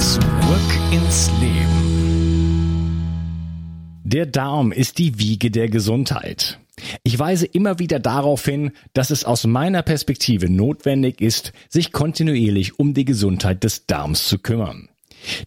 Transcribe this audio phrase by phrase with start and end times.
[0.00, 0.22] Zurück
[0.92, 1.90] ins Leben.
[4.02, 6.58] Der Darm ist die Wiege der Gesundheit.
[7.02, 12.78] Ich weise immer wieder darauf hin, dass es aus meiner Perspektive notwendig ist, sich kontinuierlich
[12.78, 14.88] um die Gesundheit des Darms zu kümmern.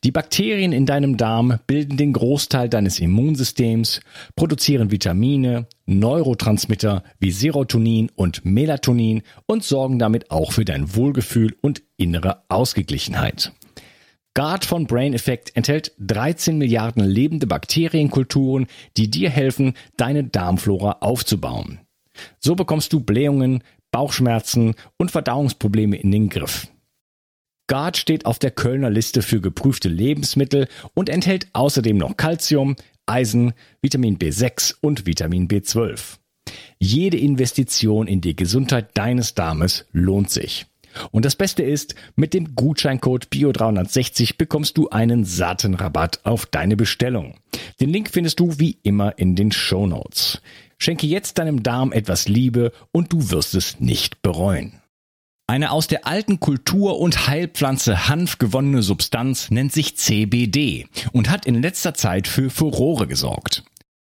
[0.03, 4.01] Die Bakterien in deinem Darm bilden den Großteil deines Immunsystems,
[4.35, 11.81] produzieren Vitamine, Neurotransmitter wie Serotonin und Melatonin und sorgen damit auch für dein Wohlgefühl und
[11.97, 13.51] innere Ausgeglichenheit.
[14.35, 21.79] Guard von Brain Effect enthält 13 Milliarden lebende Bakterienkulturen, die dir helfen, deine Darmflora aufzubauen.
[22.39, 26.67] So bekommst du Blähungen, Bauchschmerzen und Verdauungsprobleme in den Griff.
[27.67, 33.53] Guard steht auf der Kölner Liste für geprüfte Lebensmittel und enthält außerdem noch Calcium, Eisen,
[33.81, 36.17] Vitamin B6 und Vitamin B12.
[36.79, 40.65] Jede Investition in die Gesundheit deines Darmes lohnt sich.
[41.11, 46.75] Und das Beste ist, mit dem Gutscheincode BIO360 bekommst du einen satten Rabatt auf deine
[46.75, 47.35] Bestellung.
[47.79, 50.41] Den Link findest du wie immer in den Show Notes.
[50.77, 54.81] Schenke jetzt deinem Darm etwas Liebe und du wirst es nicht bereuen.
[55.47, 61.45] Eine aus der alten Kultur- und Heilpflanze Hanf gewonnene Substanz nennt sich CBD und hat
[61.45, 63.63] in letzter Zeit für Furore gesorgt.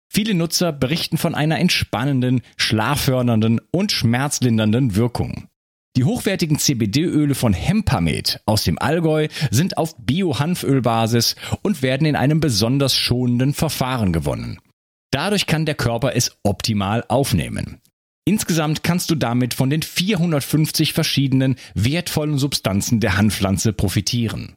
[0.08, 5.48] Viele Nutzer berichten von einer entspannenden, schlaffördernden und schmerzlindernden Wirkung.
[5.96, 12.40] Die hochwertigen CBD-Öle von Hempamed aus dem Allgäu sind auf Bio-Hanfölbasis und werden in einem
[12.40, 14.58] besonders schonenden Verfahren gewonnen.
[15.10, 17.81] Dadurch kann der Körper es optimal aufnehmen.
[18.25, 24.54] Insgesamt kannst du damit von den 450 verschiedenen wertvollen Substanzen der Hanfpflanze profitieren.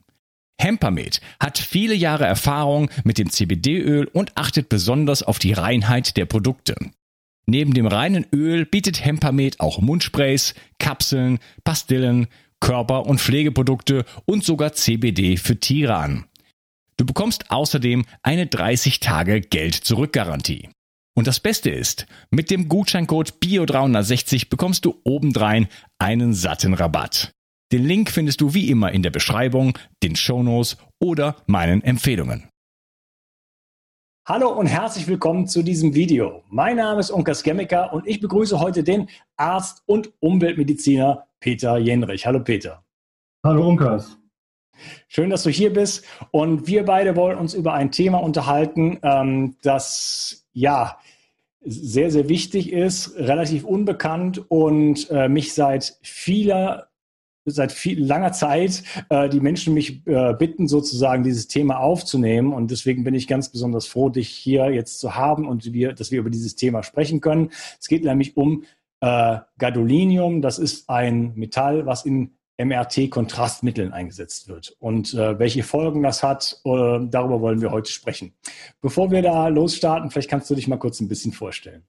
[0.58, 6.24] Hempamed hat viele Jahre Erfahrung mit dem CBD-Öl und achtet besonders auf die Reinheit der
[6.24, 6.76] Produkte.
[7.46, 12.26] Neben dem reinen Öl bietet Hempamed auch Mundsprays, Kapseln, Pastillen,
[12.60, 16.26] Körper- und Pflegeprodukte und sogar CBD für Tiere an.
[16.96, 20.70] Du bekommst außerdem eine 30 Tage Geld-Zurück-Garantie.
[21.14, 25.68] Und das Beste ist, mit dem Gutscheincode BIO360 bekommst du obendrein
[25.98, 27.32] einen satten Rabatt.
[27.72, 32.48] Den Link findest du wie immer in der Beschreibung, den Shownotes oder meinen Empfehlungen.
[34.28, 36.42] Hallo und herzlich willkommen zu diesem Video.
[36.48, 42.26] Mein Name ist Unkas Gemmiker und ich begrüße heute den Arzt und Umweltmediziner Peter Jenrich.
[42.26, 42.82] Hallo Peter.
[43.44, 44.18] Hallo Unkas.
[45.06, 49.54] Schön, dass du hier bist und wir beide wollen uns über ein Thema unterhalten, ähm,
[49.62, 50.98] das ja
[51.60, 56.88] sehr, sehr wichtig ist, relativ unbekannt und äh, mich seit vieler
[57.46, 62.52] seit viel, langer Zeit äh, die Menschen mich äh, bitten, sozusagen dieses Thema aufzunehmen.
[62.52, 66.10] Und deswegen bin ich ganz besonders froh, dich hier jetzt zu haben und wir, dass
[66.10, 67.50] wir über dieses Thema sprechen können.
[67.80, 68.64] Es geht nämlich um
[69.00, 70.42] äh, Gadolinium.
[70.42, 74.76] Das ist ein Metall, was in MRT-Kontrastmitteln eingesetzt wird.
[74.78, 78.32] Und äh, welche Folgen das hat, äh, darüber wollen wir heute sprechen.
[78.80, 81.84] Bevor wir da losstarten, vielleicht kannst du dich mal kurz ein bisschen vorstellen.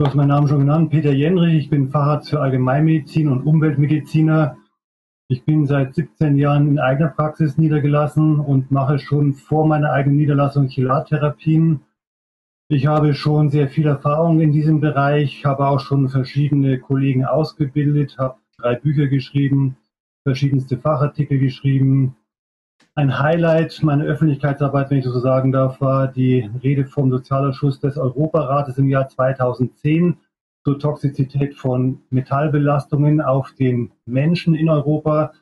[0.00, 1.64] Du hast meinen Namen schon genannt, Peter Jenrich.
[1.64, 4.56] Ich bin Facharzt für Allgemeinmedizin und Umweltmediziner.
[5.26, 10.18] Ich bin seit 17 Jahren in eigener Praxis niedergelassen und mache schon vor meiner eigenen
[10.18, 11.80] Niederlassung Chelartherapien.
[12.68, 18.18] Ich habe schon sehr viel Erfahrung in diesem Bereich, habe auch schon verschiedene Kollegen ausgebildet,
[18.18, 19.78] habe drei Bücher geschrieben,
[20.22, 22.14] verschiedenste Fachartikel geschrieben.
[22.98, 27.96] Ein Highlight meiner Öffentlichkeitsarbeit, wenn ich so sagen darf, war die Rede vom Sozialausschuss des
[27.96, 30.16] Europarates im Jahr 2010
[30.64, 35.32] zur Toxizität von Metallbelastungen auf den Menschen in Europa.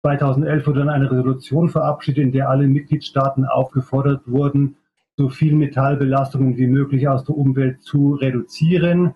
[0.00, 4.76] 2011 wurde dann eine Resolution verabschiedet, in der alle Mitgliedstaaten aufgefordert wurden,
[5.18, 9.12] so viel Metallbelastungen wie möglich aus der Umwelt zu reduzieren.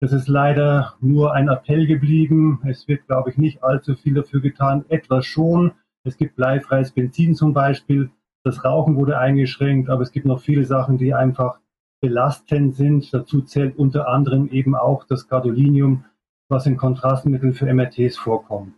[0.00, 2.60] Das ist leider nur ein Appell geblieben.
[2.66, 4.84] Es wird, glaube ich, nicht allzu viel dafür getan.
[4.88, 5.70] Etwas schon.
[6.04, 8.10] Es gibt bleifreies Benzin zum Beispiel.
[8.44, 11.58] Das Rauchen wurde eingeschränkt, aber es gibt noch viele Sachen, die einfach
[12.00, 13.12] belastend sind.
[13.12, 16.04] Dazu zählt unter anderem eben auch das Gadolinium,
[16.48, 18.74] was in Kontrastmitteln für MRTs vorkommt.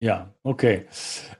[0.00, 0.84] Ja, okay.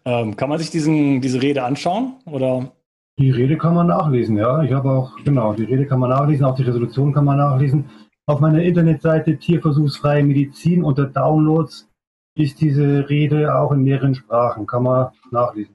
[0.04, 2.14] Ähm, kann man sich diesen, diese Rede anschauen?
[2.24, 2.72] Oder?
[3.18, 4.62] Die Rede kann man nachlesen, ja.
[4.62, 7.86] Ich habe auch, genau, die Rede kann man nachlesen, auch die Resolution kann man nachlesen.
[8.26, 11.85] Auf meiner Internetseite Tierversuchsfreie Medizin unter Downloads
[12.36, 15.74] ist diese Rede auch in mehreren Sprachen, kann man nachlesen.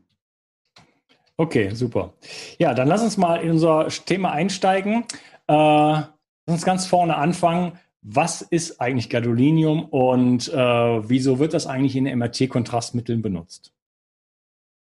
[1.37, 2.13] Okay, super.
[2.59, 5.05] Ja, dann lass uns mal in unser Thema einsteigen.
[5.47, 6.07] Äh, lass
[6.47, 7.73] uns ganz vorne anfangen.
[8.03, 13.73] Was ist eigentlich Gadolinium und äh, wieso wird das eigentlich in MRT-Kontrastmitteln benutzt?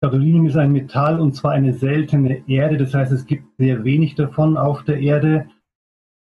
[0.00, 2.76] Gadolinium ist ein Metall und zwar eine seltene Erde.
[2.76, 5.48] Das heißt, es gibt sehr wenig davon auf der Erde.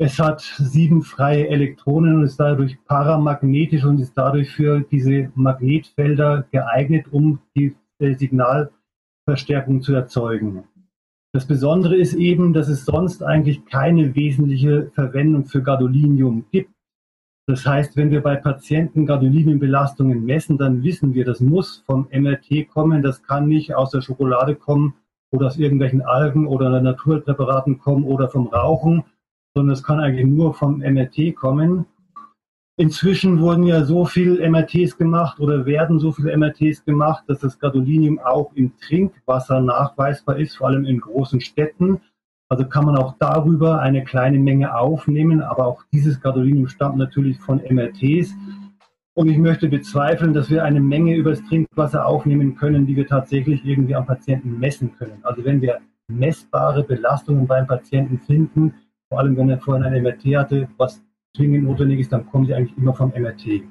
[0.02, 6.46] Es hat sieben freie Elektronen und ist dadurch paramagnetisch und ist dadurch für diese Magnetfelder
[6.50, 8.70] geeignet, um die Signal
[9.28, 10.64] Verstärkung zu erzeugen.
[11.34, 16.70] Das Besondere ist eben, dass es sonst eigentlich keine wesentliche Verwendung für Gadolinium gibt.
[17.46, 22.70] Das heißt, wenn wir bei Patienten Gadoliniumbelastungen messen, dann wissen wir, das muss vom MRT
[22.70, 24.94] kommen, das kann nicht aus der Schokolade kommen
[25.30, 29.04] oder aus irgendwelchen Algen oder Naturpräparaten kommen oder vom Rauchen,
[29.54, 31.86] sondern es kann eigentlich nur vom MRT kommen.
[32.76, 37.58] Inzwischen wurden ja so viele MRTs gemacht oder werden so viele MRTs gemacht, dass das
[37.58, 42.00] Gadolinium auch im Trinkwasser nachweisbar ist, vor allem in großen Städten.
[42.48, 47.38] Also kann man auch darüber eine kleine Menge aufnehmen, aber auch dieses Gadolinium stammt natürlich
[47.38, 48.34] von MRTs.
[49.14, 53.64] Und ich möchte bezweifeln, dass wir eine Menge übers Trinkwasser aufnehmen können, die wir tatsächlich
[53.64, 55.18] irgendwie am Patienten messen können.
[55.22, 58.74] Also wenn wir messbare Belastungen beim Patienten finden,
[59.10, 61.02] vor allem wenn er vorhin ein MRT hatte, was
[61.36, 63.64] zwingend notwendig ist, dann kommen sie eigentlich immer vom MRT.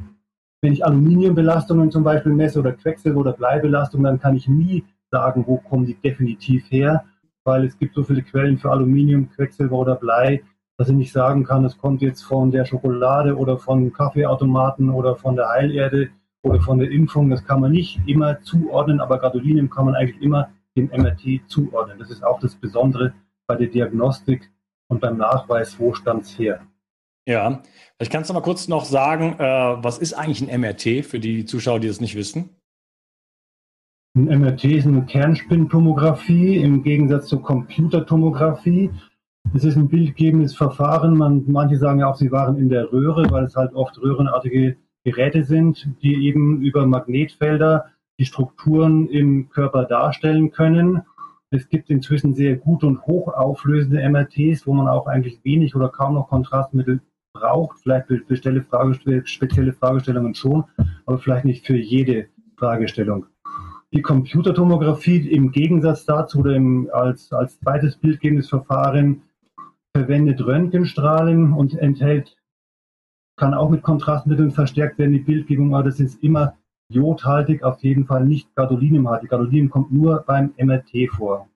[0.61, 5.45] Wenn ich Aluminiumbelastungen zum Beispiel messe oder Quecksilber- oder Bleibelastungen, dann kann ich nie sagen,
[5.47, 7.05] wo kommen die definitiv her,
[7.45, 10.43] weil es gibt so viele Quellen für Aluminium, Quecksilber oder Blei,
[10.77, 15.15] dass ich nicht sagen kann, es kommt jetzt von der Schokolade oder von Kaffeeautomaten oder
[15.15, 16.09] von der Heilerde
[16.41, 17.29] oder von der Impfung.
[17.29, 21.97] Das kann man nicht immer zuordnen, aber Gadolinium kann man eigentlich immer dem MRT zuordnen.
[21.97, 23.13] Das ist auch das Besondere
[23.47, 24.49] bei der Diagnostik
[24.89, 26.61] und beim Nachweis, wo stammt es her.
[27.25, 27.61] Ja,
[27.95, 31.45] vielleicht kannst du mal kurz noch sagen, äh, was ist eigentlich ein MRT für die
[31.45, 32.49] Zuschauer, die das nicht wissen?
[34.15, 38.89] Ein MRT ist eine Kernspintomographie im Gegensatz zur Computertomographie.
[39.53, 41.15] Es ist ein bildgebendes Verfahren.
[41.15, 44.77] Man, manche sagen ja auch, sie waren in der Röhre, weil es halt oft röhrenartige
[45.03, 47.85] Geräte sind, die eben über Magnetfelder
[48.17, 51.03] die Strukturen im Körper darstellen können.
[51.51, 56.13] Es gibt inzwischen sehr gut und hochauflösende MRTs, wo man auch eigentlich wenig oder kaum
[56.13, 57.01] noch Kontrastmittel
[57.33, 60.65] braucht, vielleicht für spezielle, Fragestell spezielle Fragestellungen schon,
[61.05, 63.25] aber vielleicht nicht für jede Fragestellung.
[63.91, 69.23] Die Computertomographie im Gegensatz dazu oder im, als, als zweites bildgebendes Verfahren
[69.95, 72.37] verwendet Röntgenstrahlen und enthält,
[73.37, 76.57] kann auch mit Kontrastmitteln verstärkt werden, die Bildgebung, aber das ist immer
[76.89, 79.29] jodhaltig, auf jeden Fall nicht gadoliniumhaltig.
[79.29, 81.47] Gadolinium kommt nur beim MRT vor.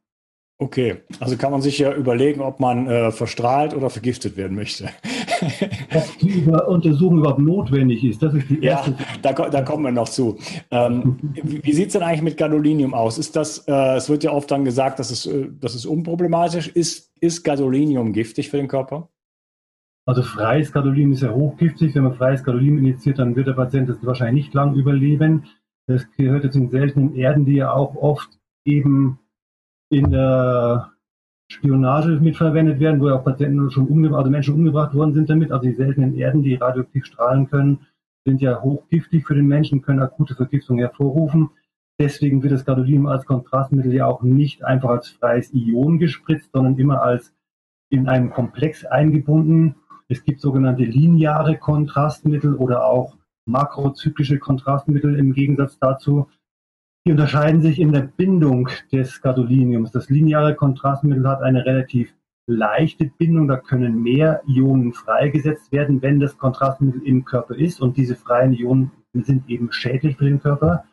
[0.59, 4.89] Okay, also kann man sich ja überlegen, ob man äh, verstrahlt oder vergiftet werden möchte.
[5.93, 8.91] Ob die Untersuchung überhaupt notwendig ist, das ist die erste.
[8.91, 10.37] Ja, da, da kommen wir noch zu.
[10.71, 13.17] Ähm, wie wie sieht es denn eigentlich mit Gadolinium aus?
[13.17, 16.69] Ist das, äh, es wird ja oft dann gesagt, dass es, äh, dass es unproblematisch
[16.69, 17.11] ist.
[17.19, 19.09] Ist Gadolinium giftig für den Körper?
[20.05, 21.95] Also freies Gadolinium ist ja hochgiftig.
[21.95, 25.45] Wenn man freies Gadolinium injiziert, dann wird der Patient das wahrscheinlich nicht lang überleben.
[25.87, 28.29] Das gehört jetzt in seltenen Erden, die ja auch oft
[28.65, 29.19] eben
[29.89, 30.91] in der
[31.51, 35.51] Spionage mitverwendet werden, wo ja auch Patienten schon umgebracht, also Menschen umgebracht worden sind damit.
[35.51, 37.85] Also die seltenen Erden, die radioaktiv strahlen können,
[38.25, 41.49] sind ja hochgiftig für den Menschen, können akute Vergiftung hervorrufen.
[41.99, 46.77] Deswegen wird das Gadolinium als Kontrastmittel ja auch nicht einfach als freies Ion gespritzt, sondern
[46.77, 47.33] immer als
[47.89, 49.75] in einem Komplex eingebunden.
[50.13, 53.17] Es gibt sogenannte lineare Kontrastmittel oder auch
[53.47, 56.29] makrozyklische Kontrastmittel im Gegensatz dazu.
[57.03, 59.91] Die unterscheiden sich in der Bindung des Gadoliniums.
[59.91, 62.13] Das lineare Kontrastmittel hat eine relativ
[62.45, 67.97] leichte Bindung, da können mehr Ionen freigesetzt werden, wenn das Kontrastmittel im Körper ist und
[67.97, 70.83] diese freien Ionen sind eben schädlich für den Körper.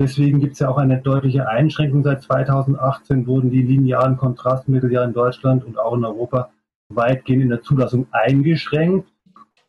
[0.00, 2.02] Deswegen gibt es ja auch eine deutliche Einschränkung.
[2.02, 6.50] Seit 2018 wurden die linearen Kontrastmittel ja in Deutschland und auch in Europa
[6.96, 9.08] weitgehend in der Zulassung eingeschränkt.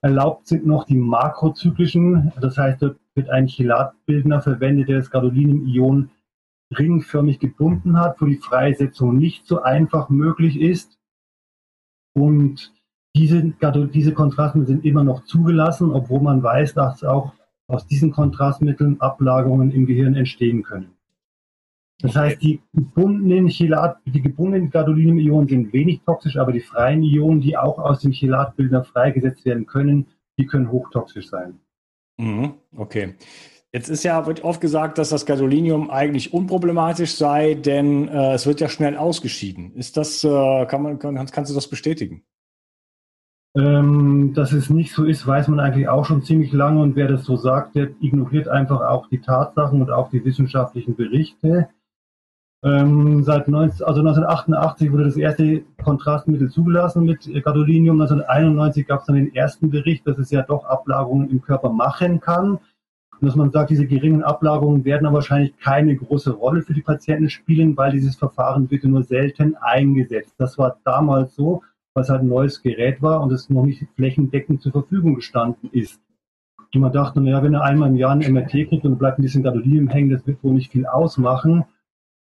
[0.02, 6.10] Erlaubt sind noch die makrozyklischen, das heißt, dort wird ein Chelatbildner verwendet, der das Gadolinium-Ion
[6.78, 10.98] ringförmig gebunden hat, wo die Freisetzung nicht so einfach möglich ist.
[12.16, 12.74] Und
[13.16, 13.54] diese,
[13.94, 17.34] diese Kontrastmittel sind immer noch zugelassen, obwohl man weiß, dass auch
[17.68, 20.93] aus diesen Kontrastmitteln Ablagerungen im Gehirn entstehen können.
[22.00, 27.40] Das heißt, die gebundenen, Chelat, die gebundenen Gadolinium-Ionen sind wenig toxisch, aber die freien Ionen,
[27.40, 30.08] die auch aus dem Chelatbildner freigesetzt werden können,
[30.38, 31.60] die können hochtoxisch sein.
[32.18, 33.16] Mhm, okay.
[33.72, 38.46] Jetzt ist ja wird oft gesagt, dass das Gadolinium eigentlich unproblematisch sei, denn äh, es
[38.46, 39.74] wird ja schnell ausgeschieden.
[39.76, 42.24] Ist das, äh, kann man, kann, kannst du das bestätigen?
[43.56, 47.08] Ähm, dass es nicht so ist, weiß man eigentlich auch schon ziemlich lange und wer
[47.08, 51.70] das so sagt, der ignoriert einfach auch die Tatsachen und auch die wissenschaftlichen Berichte.
[52.64, 58.00] Ähm, seit 19, also 1988 wurde das erste Kontrastmittel zugelassen mit Gadolinium.
[58.00, 62.22] 1991 gab es dann den ersten Bericht, dass es ja doch Ablagerungen im Körper machen
[62.22, 62.60] kann.
[63.20, 66.82] Und dass man sagt, diese geringen Ablagerungen werden aber wahrscheinlich keine große Rolle für die
[66.82, 70.34] Patienten spielen, weil dieses Verfahren wird nur selten eingesetzt.
[70.38, 73.86] Das war damals so, weil es halt ein neues Gerät war und es noch nicht
[73.96, 76.00] flächendeckend zur Verfügung gestanden ist.
[76.74, 79.22] Und man dachte, naja, wenn er einmal im Jahr ein MRT kriegt und bleibt ein
[79.22, 81.66] bisschen Gadolinium hängen, das wird wohl nicht viel ausmachen.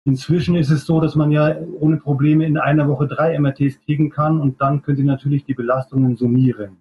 [0.05, 4.09] Inzwischen ist es so, dass man ja ohne Probleme in einer Woche drei MRTs kriegen
[4.09, 6.77] kann und dann können Sie natürlich die Belastungen summieren.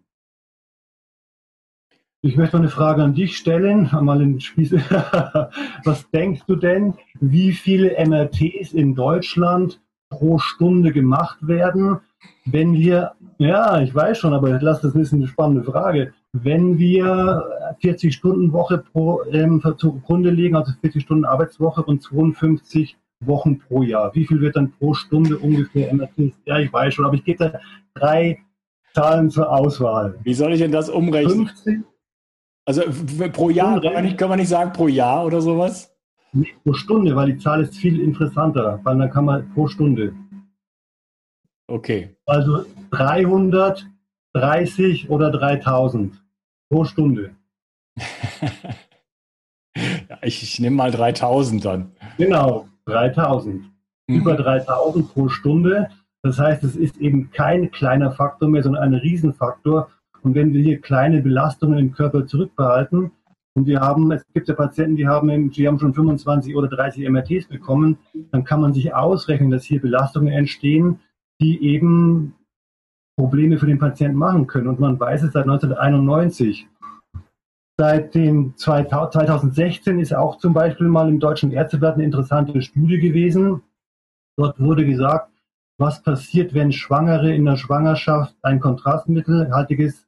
[2.25, 4.73] Ich möchte noch eine Frage an dich stellen, einmal in Spieß.
[5.85, 11.99] Was denkst du denn, wie viele MRTs in Deutschland pro Stunde gemacht werden,
[12.45, 16.13] wenn wir, ja, ich weiß schon, aber lass das wissen, eine spannende Frage.
[16.33, 17.45] Wenn wir
[17.81, 23.83] 40 Stunden Woche pro ähm, zugrunde legen, also 40 Stunden Arbeitswoche und 52 Wochen pro
[23.83, 24.15] Jahr.
[24.15, 26.35] Wie viel wird dann pro Stunde ungefähr MRTs?
[26.45, 27.61] Ja, ich weiß schon, aber ich gebe da
[27.95, 28.39] drei
[28.95, 30.19] Zahlen zur Auswahl.
[30.23, 31.47] Wie soll ich denn das umrechnen?
[31.47, 31.85] 15?
[32.65, 32.83] Also
[33.33, 35.93] pro Jahr, kann man, nicht, kann man nicht sagen pro Jahr oder sowas?
[36.33, 40.15] Nee, pro Stunde, weil die Zahl ist viel interessanter, weil dann kann man pro Stunde.
[41.67, 42.15] Okay.
[42.27, 46.23] Also 330 oder 3000
[46.71, 47.35] pro Stunde.
[49.77, 51.93] ja, ich, ich nehme mal 3000 dann.
[52.17, 53.63] Genau, 3000.
[54.07, 54.15] Mhm.
[54.15, 55.89] Über 3000 pro Stunde.
[56.23, 59.89] Das heißt, es ist eben kein kleiner Faktor mehr, sondern ein Riesenfaktor.
[60.23, 63.11] Und wenn wir hier kleine Belastungen im Körper zurückbehalten,
[63.55, 67.09] und wir haben, es gibt ja Patienten, die haben, die haben schon 25 oder 30
[67.09, 67.99] MRTs bekommen,
[68.31, 71.01] dann kann man sich ausrechnen, dass hier Belastungen entstehen,
[71.41, 72.35] die eben
[73.17, 74.69] Probleme für den Patienten machen können.
[74.69, 76.67] Und man weiß es seit 1991.
[77.79, 83.63] Seit dem 2016 ist auch zum Beispiel mal im Deutschen Ärzteblatt eine interessante Studie gewesen.
[84.37, 85.31] Dort wurde gesagt,
[85.79, 90.07] was passiert, wenn Schwangere in der Schwangerschaft ein kontrastmittelhaltiges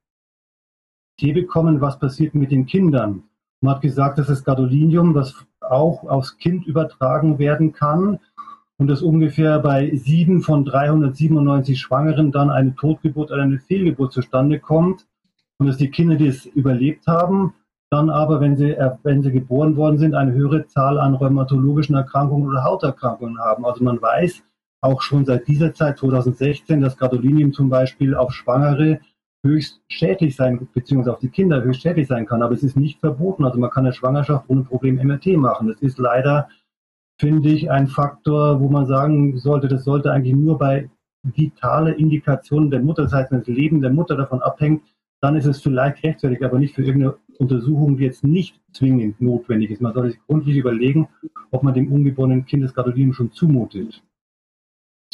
[1.19, 3.25] Tee bekommen, was passiert mit den Kindern.
[3.63, 8.21] Man hat gesagt, das ist Gadolinium, das auch aufs Kind übertragen werden kann
[8.77, 14.61] und dass ungefähr bei sieben von 397 Schwangeren dann eine Totgeburt oder eine Fehlgeburt zustande
[14.61, 15.07] kommt
[15.59, 17.55] und dass die Kinder, die es überlebt haben,
[17.91, 22.49] dann aber, wenn sie, wenn sie geboren worden sind, eine höhere Zahl an rheumatologischen Erkrankungen
[22.49, 23.65] oder Hauterkrankungen haben.
[23.65, 24.43] Also man weiß
[24.81, 29.01] auch schon seit dieser Zeit, 2016, dass Gadolinium zum Beispiel auf Schwangere
[29.45, 32.43] höchst schädlich sein, beziehungsweise auf die Kinder höchst schädlich sein kann.
[32.43, 33.45] Aber es ist nicht verboten.
[33.45, 35.69] Also man kann eine Schwangerschaft ohne Problem MRT machen.
[35.69, 36.49] Das ist leider,
[37.21, 40.91] finde ich, ein Faktor, wo man sagen sollte, das sollte eigentlich nur bei
[41.23, 44.83] vitale Indikationen der Mutter, das heißt, wenn das Leben der Mutter davon abhängt,
[45.25, 49.71] dann ist es vielleicht rechtfertigt, aber nicht für irgendeine Untersuchung, die jetzt nicht zwingend notwendig
[49.71, 49.81] ist.
[49.81, 51.09] Man soll sich gründlich überlegen,
[51.51, 54.03] ob man dem ungeborenen Kind das Gadolinium schon zumutet.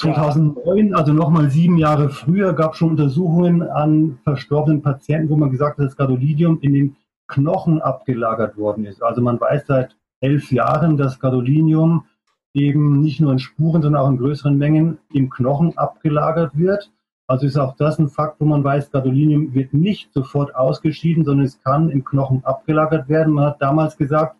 [0.00, 5.50] 2009, also nochmal sieben Jahre früher, gab es schon Untersuchungen an verstorbenen Patienten, wo man
[5.50, 6.96] gesagt hat, dass Gadolinium in den
[7.28, 9.04] Knochen abgelagert worden ist.
[9.04, 12.04] Also man weiß seit elf Jahren, dass Gadolinium
[12.52, 16.90] eben nicht nur in Spuren, sondern auch in größeren Mengen im Knochen abgelagert wird.
[17.30, 21.46] Also ist auch das ein Fakt, wo man weiß, Gadolinium wird nicht sofort ausgeschieden, sondern
[21.46, 23.34] es kann im Knochen abgelagert werden.
[23.34, 24.36] Man hat damals gesagt,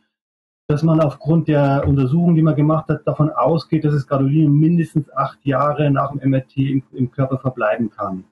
[0.67, 5.09] dass man aufgrund der Untersuchung, die man gemacht hat, davon ausgeht, dass das Gadolinium mindestens
[5.13, 8.25] acht Jahre nach dem MRT im, im Körper verbleiben kann.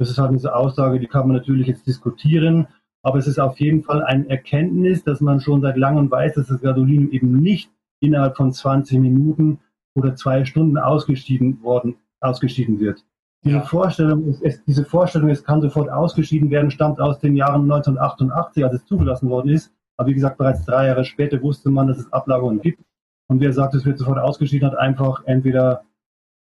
[0.00, 2.66] Das ist halt eine Aussage, die kann man natürlich jetzt diskutieren,
[3.04, 6.48] aber es ist auf jeden Fall ein Erkenntnis, dass man schon seit langem weiß, dass
[6.48, 7.70] das Gadolinium eben nicht
[8.00, 9.60] innerhalb von 20 Minuten
[9.94, 13.04] oder zwei Stunden ausgeschieden worden, ausgeschieden wird.
[13.44, 13.62] Diese, ja.
[13.62, 18.74] Vorstellung, es, diese Vorstellung, es kann sofort ausgeschieden werden, stammt aus den Jahren 1988, als
[18.74, 19.72] es zugelassen worden ist.
[19.96, 22.82] Aber wie gesagt, bereits drei Jahre später wusste man, dass es Ablagerungen gibt.
[23.28, 25.84] Und wer sagt, es wird sofort ausgeschieden, hat einfach entweder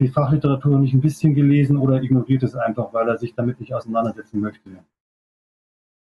[0.00, 3.74] die Fachliteratur nicht ein bisschen gelesen oder ignoriert es einfach, weil er sich damit nicht
[3.74, 4.70] auseinandersetzen möchte.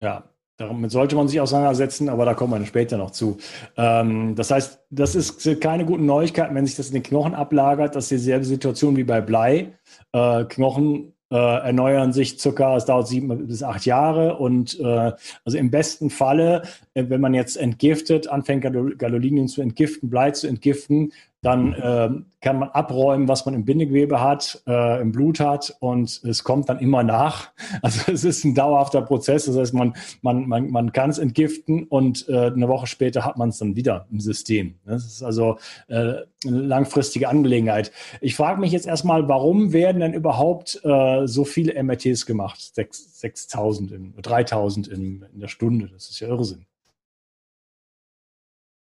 [0.01, 0.23] Ja,
[0.57, 3.37] damit sollte man sich auseinandersetzen, aber da kommen wir später noch zu.
[3.77, 7.95] Ähm, das heißt, das ist keine guten Neuigkeiten, wenn sich das in den Knochen ablagert.
[7.95, 9.73] Das ist dieselbe Situation wie bei Blei.
[10.13, 15.11] Äh, Knochen äh, erneuern sich circa, es dauert sieben bis acht Jahre und äh,
[15.43, 16.61] also im besten Falle,
[16.93, 21.11] äh, wenn man jetzt entgiftet, anfängt Gadolinium zu entgiften, Blei zu entgiften,
[21.45, 22.09] dann äh,
[22.41, 26.69] kann man abräumen, was man im Bindegewebe hat, äh, im Blut hat und es kommt
[26.69, 27.51] dann immer nach.
[27.81, 29.45] Also es ist ein dauerhafter Prozess.
[29.45, 33.37] Das heißt, man, man, man, man kann es entgiften und äh, eine Woche später hat
[33.37, 34.75] man es dann wieder im System.
[34.85, 36.25] Das ist also äh, eine
[36.61, 37.91] langfristige Angelegenheit.
[38.21, 42.59] Ich frage mich jetzt erstmal, warum werden denn überhaupt äh, so viele MRTs gemacht?
[42.59, 45.89] 6.000, 3.000 in, in der Stunde.
[45.93, 46.65] Das ist ja Irrsinn.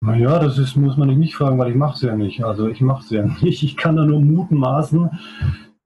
[0.02, 2.42] Naja, das ist, muss man nicht fragen, weil ich mache es ja nicht.
[2.42, 3.62] Also ich mache es ja nicht.
[3.62, 5.11] Ich kann da nur mutmaßen.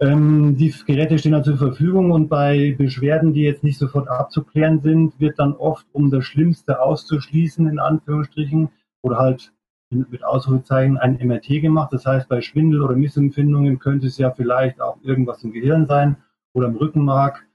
[0.01, 4.81] Ähm, die Geräte stehen dann zur Verfügung und bei Beschwerden, die jetzt nicht sofort abzuklären
[4.81, 8.71] sind, wird dann oft, um das Schlimmste auszuschließen, in Anführungsstrichen,
[9.03, 9.53] oder halt
[9.91, 11.93] mit Ausrufezeichen ein MRT gemacht.
[11.93, 16.17] Das heißt, bei Schwindel oder Missempfindungen könnte es ja vielleicht auch irgendwas im Gehirn sein
[16.53, 17.47] oder im Rückenmark.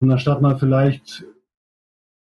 [0.00, 1.24] Und anstatt mal vielleicht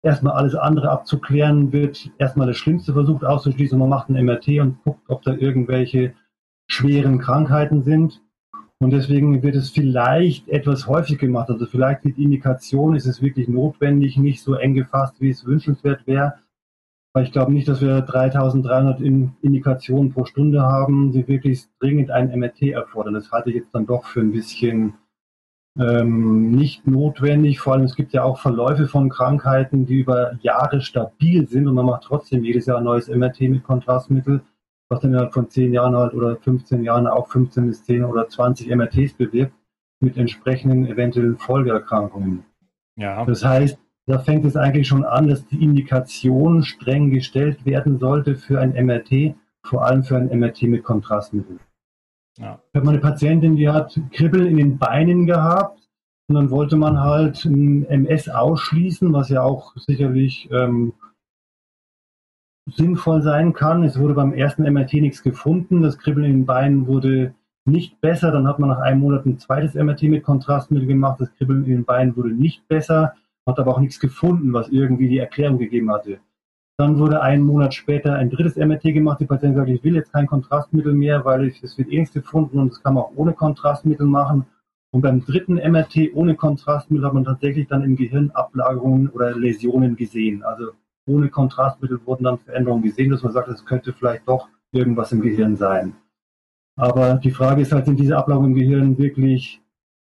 [0.02, 3.78] erstmal alles andere abzuklären, wird erstmal das Schlimmste versucht auszuschließen.
[3.78, 6.14] Man macht ein MRT und guckt, ob da irgendwelche
[6.68, 8.22] schweren Krankheiten sind.
[8.82, 11.50] Und deswegen wird es vielleicht etwas häufig gemacht.
[11.50, 16.06] Also vielleicht die Indikation ist es wirklich notwendig, nicht so eng gefasst, wie es wünschenswert
[16.06, 16.34] wäre.
[17.12, 22.30] Weil ich glaube nicht, dass wir 3300 Indikationen pro Stunde haben, die wirklich dringend ein
[22.38, 23.14] MRT erfordern.
[23.14, 24.94] Das halte ich jetzt dann doch für ein bisschen
[25.78, 27.60] ähm, nicht notwendig.
[27.60, 31.74] Vor allem es gibt ja auch Verläufe von Krankheiten, die über Jahre stabil sind und
[31.74, 34.42] man macht trotzdem jedes Jahr ein neues MRT mit Kontrastmittel
[34.90, 38.28] was dann innerhalb von zehn Jahren halt oder 15 Jahren auch 15 bis 10 oder
[38.28, 39.54] 20 MRTs bewirkt
[40.00, 42.44] mit entsprechenden eventuellen Folgeerkrankungen.
[42.96, 43.24] Ja.
[43.24, 48.34] Das heißt, da fängt es eigentlich schon an, dass die Indikation streng gestellt werden sollte
[48.34, 51.58] für ein MRT, vor allem für ein MRT mit Kontrastmittel.
[52.36, 55.88] Ich habe eine Patientin, die hat Kribbeln in den Beinen gehabt
[56.28, 60.92] und dann wollte man halt ein MS ausschließen, was ja auch sicherlich ähm,
[62.66, 63.82] sinnvoll sein kann.
[63.84, 65.82] Es wurde beim ersten MRT nichts gefunden.
[65.82, 67.34] Das Kribbeln in den Beinen wurde
[67.64, 68.30] nicht besser.
[68.30, 71.20] Dann hat man nach einem Monat ein zweites MRT mit Kontrastmittel gemacht.
[71.20, 73.14] Das Kribbeln in den Beinen wurde nicht besser,
[73.46, 76.20] hat aber auch nichts gefunden, was irgendwie die Erklärung gegeben hatte.
[76.80, 79.20] Dann wurde einen Monat später ein drittes MRT gemacht.
[79.20, 82.58] Die Patientin sagt, ich will jetzt kein Kontrastmittel mehr, weil es wird eh nichts gefunden
[82.58, 84.46] und das kann man auch ohne Kontrastmittel machen.
[84.90, 89.94] Und beim dritten MRT ohne Kontrastmittel hat man tatsächlich dann im Gehirn Ablagerungen oder Läsionen
[89.94, 90.42] gesehen.
[90.42, 90.70] Also
[91.04, 95.20] ohne Kontrastmittel wurden dann Veränderungen gesehen, dass man sagt, es könnte vielleicht doch irgendwas im
[95.20, 95.96] Gehirn sein.
[96.76, 99.60] Aber die Frage ist halt, sind diese Ablagerungen im Gehirn wirklich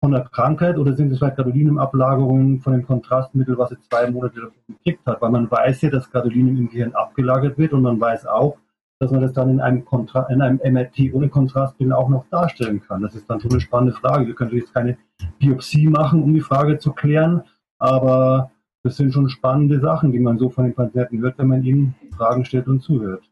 [0.02, 4.50] von der Krankheit oder sind es vielleicht Gadolinum-Ablagerungen von dem Kontrastmittel, was jetzt zwei Monate
[4.66, 5.22] gekriegt hat?
[5.22, 8.58] Weil man weiß ja, dass Gadolinum im Gehirn abgelagert wird und man weiß auch,
[8.98, 12.82] dass man das dann in einem, Kontra in einem MRT ohne Kontrastmittel auch noch darstellen
[12.82, 13.02] kann.
[13.02, 14.26] Das ist dann schon eine spannende Frage.
[14.26, 14.98] Wir können jetzt keine
[15.38, 17.44] Biopsie machen, um die Frage zu klären,
[17.78, 18.50] aber
[18.82, 21.94] das sind schon spannende Sachen, die man so von den Patienten hört, wenn man ihnen
[22.16, 23.22] Fragen stellt und zuhört.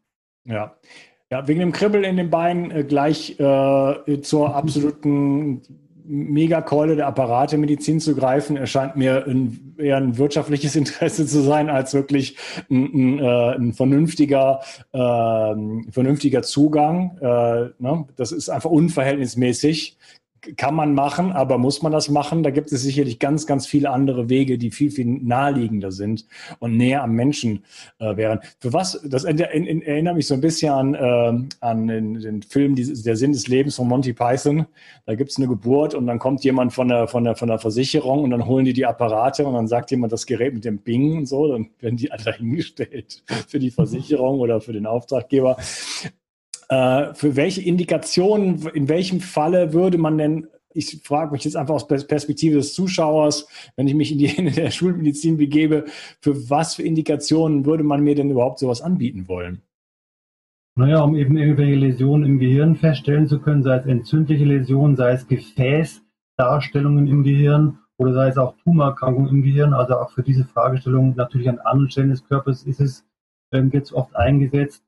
[0.45, 0.73] Ja.
[1.29, 5.61] Ja, wegen dem Kribbeln in den Beinen äh, gleich äh, zur absoluten
[6.05, 11.93] Megakeule der Apparatemedizin zu greifen, erscheint mir ein, eher ein wirtschaftliches Interesse zu sein, als
[11.93, 12.37] wirklich
[12.69, 14.61] ein, ein, äh, ein vernünftiger,
[14.91, 17.17] äh, vernünftiger Zugang.
[17.21, 18.05] Äh, ne?
[18.15, 19.97] Das ist einfach unverhältnismäßig
[20.57, 22.43] kann man machen, aber muss man das machen?
[22.43, 26.25] Da gibt es sicherlich ganz, ganz viele andere Wege, die viel, viel naheliegender sind
[26.59, 27.63] und näher am Menschen
[27.99, 28.39] äh, wären.
[28.59, 32.41] Für was, das in, in, erinnert mich so ein bisschen an, äh, an den, den
[32.41, 34.65] Film die, Der Sinn des Lebens von Monty Python.
[35.05, 37.59] Da gibt es eine Geburt und dann kommt jemand von der, von, der, von der
[37.59, 40.79] Versicherung und dann holen die die Apparate und dann sagt jemand das Gerät mit dem
[40.79, 45.57] Bing und so, dann werden die alle dahingestellt für die Versicherung oder für den Auftraggeber.
[46.71, 51.75] Äh, für welche Indikationen, in welchem Falle würde man denn, ich frage mich jetzt einfach
[51.75, 55.83] aus Perspektive des Zuschauers, wenn ich mich in die Hände der Schulmedizin begebe,
[56.21, 59.61] für was für Indikationen würde man mir denn überhaupt sowas anbieten wollen?
[60.77, 65.11] Naja, um eben irgendwelche Läsionen im Gehirn feststellen zu können, sei es entzündliche Läsionen, sei
[65.11, 69.73] es Gefäßdarstellungen im Gehirn oder sei es auch Tumorerkrankungen im Gehirn.
[69.73, 73.05] Also auch für diese Fragestellung natürlich an anderen Stellen des Körpers ist es
[73.51, 74.85] ähm, jetzt oft eingesetzt.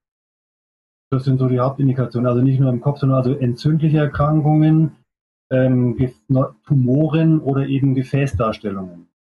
[1.13, 2.27] Das sind so die Hauptindikationen.
[2.27, 4.93] Also nicht nur im Kopf, sondern also entzündliche Erkrankungen,
[5.51, 5.95] ähm,
[6.65, 9.07] Tumoren oder eben Gefäßdarstellungen.